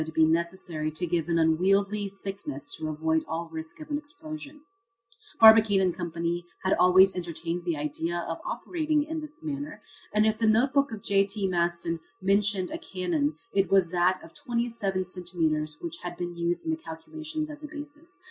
[0.09, 4.61] be necessary to give an unwieldy thickness to avoid all risk of an explosion.
[5.39, 6.11] Barbicane & Co.
[6.63, 9.81] had always entertained the idea of operating in this manner,
[10.13, 11.25] and if the notebook of J.
[11.25, 11.47] T.
[11.47, 16.71] Maston mentioned a cannon it was that of 27 centimetres which had been used in
[16.71, 18.19] the calculations as a basis.